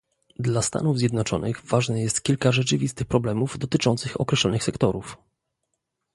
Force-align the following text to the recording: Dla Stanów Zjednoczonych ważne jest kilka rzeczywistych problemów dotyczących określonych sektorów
Dla 0.39 0.61
Stanów 0.61 0.97
Zjednoczonych 0.97 1.61
ważne 1.65 2.01
jest 2.01 2.21
kilka 2.21 2.51
rzeczywistych 2.51 3.07
problemów 3.07 3.57
dotyczących 3.59 4.21
określonych 4.21 4.63
sektorów 4.63 5.17